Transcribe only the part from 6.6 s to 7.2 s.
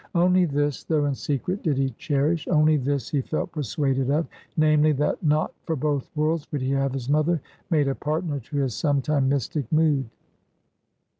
he have his